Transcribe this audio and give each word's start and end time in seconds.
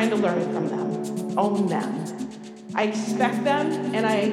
trying 0.00 0.08
to 0.08 0.16
learn 0.16 0.42
from 0.54 0.66
them, 0.68 1.38
own 1.38 1.66
them. 1.66 2.06
I 2.74 2.84
expect 2.84 3.44
them 3.44 3.94
and 3.94 4.06
I 4.06 4.30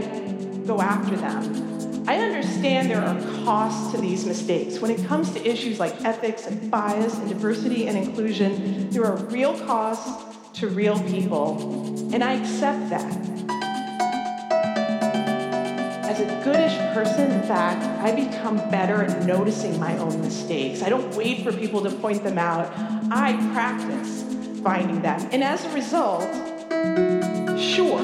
go 0.65 0.80
after 0.80 1.18
them. 1.18 2.05
I 2.07 2.20
understand 2.20 2.89
there 2.89 3.01
are 3.01 3.20
costs 3.43 3.91
to 3.91 3.99
these 3.99 4.26
mistakes. 4.26 4.80
When 4.80 4.91
it 4.91 5.05
comes 5.07 5.34
to 5.34 5.45
issues 5.45 5.78
like 5.78 6.05
ethics 6.05 6.47
and 6.47 6.72
bias 6.72 7.18
and 7.18 7.28
diversity 7.28 7.89
and 7.89 7.97
inclusion, 7.97 8.89
there 8.91 9.03
are 9.03 9.18
real 9.26 9.59
costs 9.65 10.38
to 10.61 10.70
real 10.70 10.97
people, 11.03 12.13
and 12.13 12.24
I 12.24 12.36
accept 12.36 12.89
that 12.89 13.28
as 16.07 16.22
a 16.22 16.43
goodish 16.45 16.78
person, 16.93 17.30
in 17.30 17.43
fact, 17.43 17.84
I 18.01 18.15
become 18.15 18.55
better 18.72 19.03
at 19.03 19.26
noticing 19.26 19.78
my 19.80 19.97
own 19.97 20.22
mistakes. 20.22 20.82
I 20.82 20.88
don't 20.89 21.13
wait 21.15 21.43
for 21.43 21.51
people 21.51 21.82
to 21.84 21.91
point 21.91 22.24
them 22.24 22.38
out. 22.38 22.72
I 23.11 23.34
practice 23.53 23.87
finding 24.64 25.01
them. 25.01 25.20
And 25.32 25.43
as 25.43 25.64
a 25.66 25.70
result, 25.74 26.24
sure, 27.60 28.01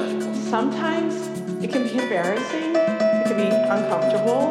sometimes 0.48 1.14
it 1.62 1.70
can 1.72 1.84
be 1.84 1.98
embarrassing, 1.98 2.76
it 2.76 3.26
can 3.26 3.36
be 3.36 3.48
uncomfortable. 3.48 4.48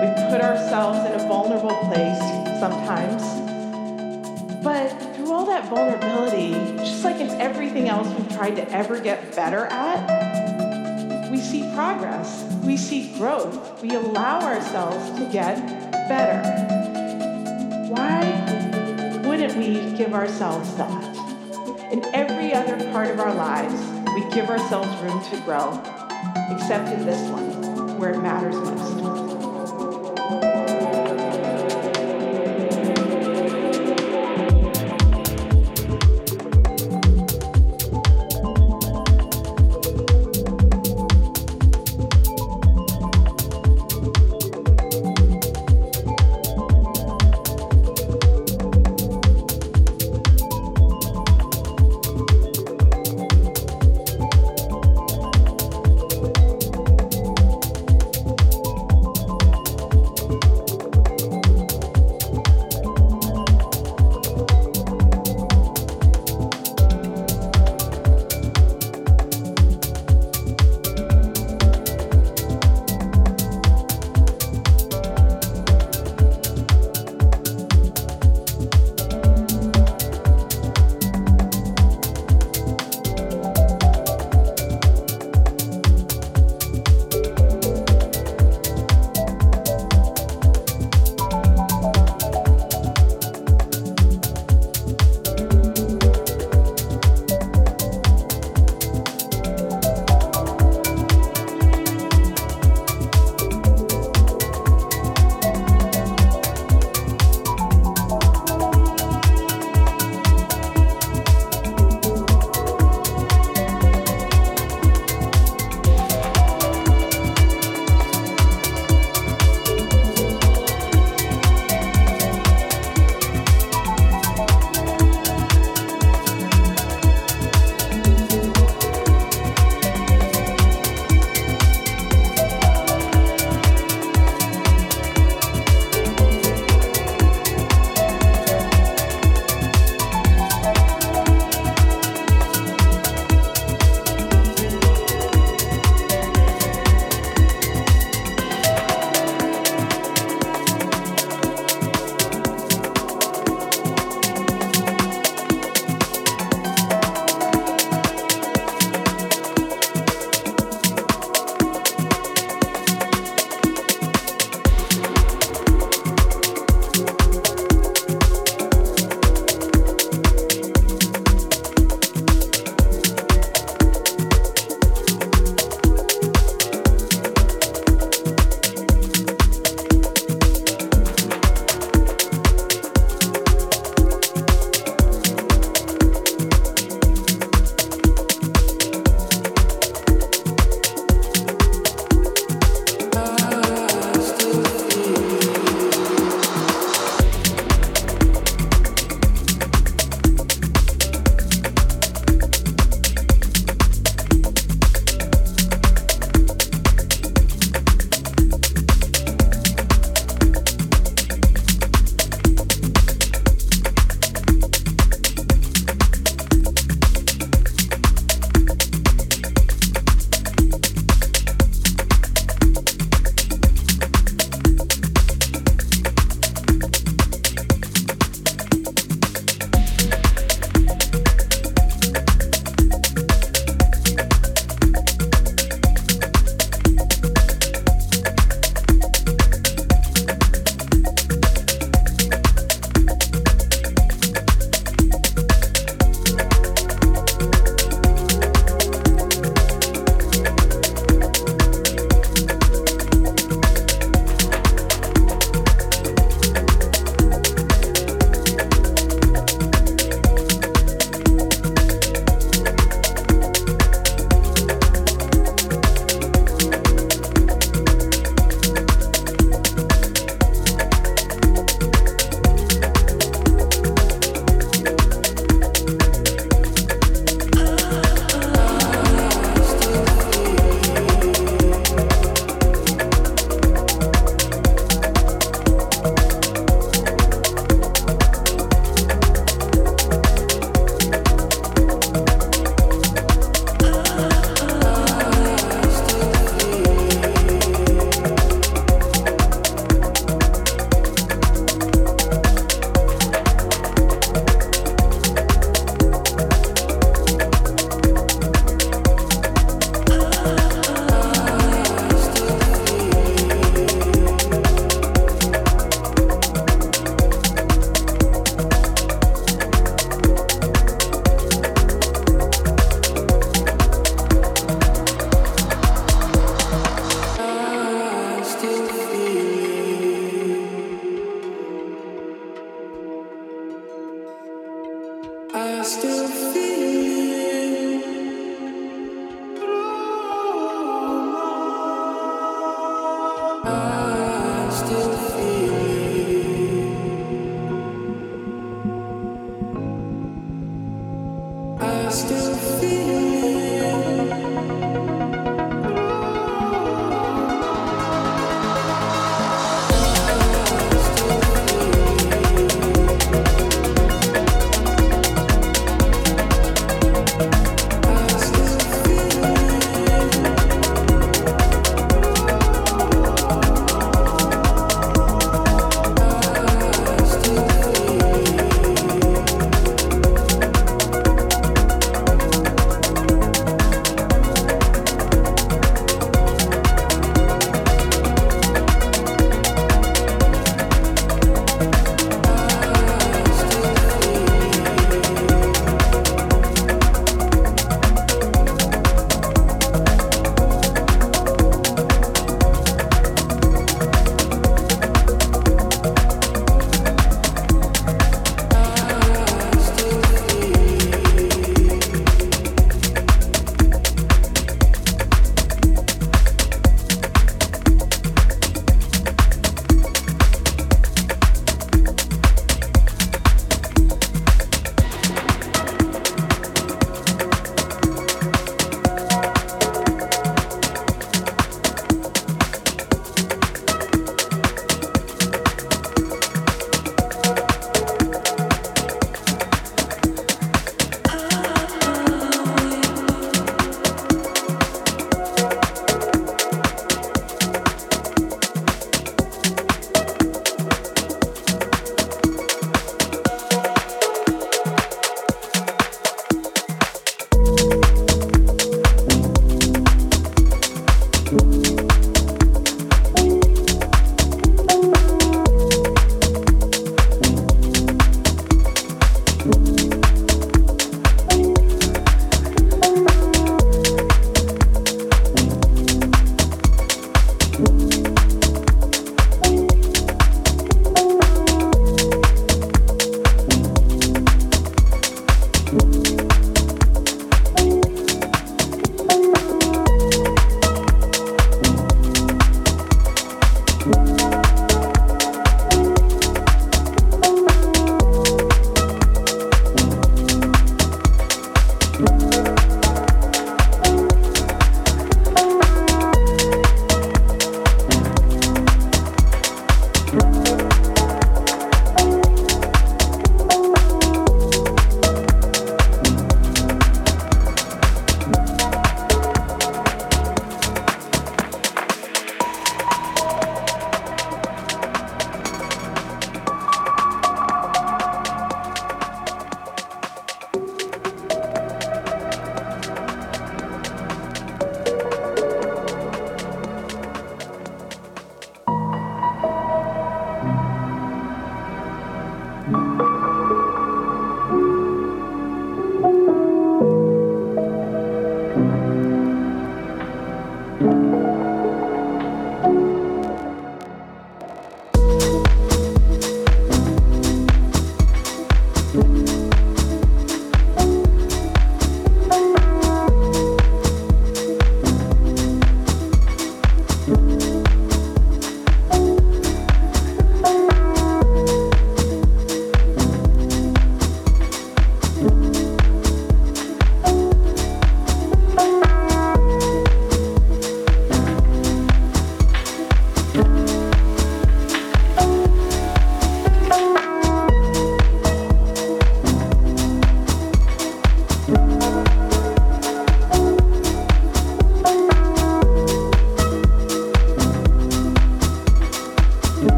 We 0.00 0.08
put 0.30 0.40
ourselves 0.40 0.98
in 1.00 1.20
a 1.20 1.28
vulnerable 1.28 1.76
place 1.88 2.18
sometimes. 2.60 3.22
But 4.62 4.90
through 5.16 5.32
all 5.32 5.46
that 5.46 5.68
vulnerability, 5.68 6.52
just 6.78 7.04
like 7.04 7.16
in 7.16 7.28
everything 7.40 7.88
else 7.88 8.08
we've 8.16 8.32
tried 8.32 8.56
to 8.56 8.70
ever 8.70 9.00
get 9.00 9.34
better 9.34 9.66
at, 9.66 11.30
we 11.30 11.38
see 11.38 11.70
progress 11.74 12.52
we 12.62 12.76
see 12.76 13.12
growth. 13.18 13.82
We 13.82 13.94
allow 13.94 14.40
ourselves 14.40 15.18
to 15.18 15.26
get 15.32 15.56
better. 16.08 16.40
Why 17.88 18.20
wouldn't 19.24 19.56
we 19.56 19.96
give 19.96 20.14
ourselves 20.14 20.74
that? 20.76 21.01
Give 24.34 24.48
ourselves 24.48 24.88
room 25.02 25.22
to 25.24 25.36
grow, 25.44 25.78
except 26.50 26.88
in 26.88 27.04
this 27.04 27.20
one, 27.30 27.98
where 27.98 28.12
it 28.12 28.20
matters 28.20 28.54
most. 28.54 29.11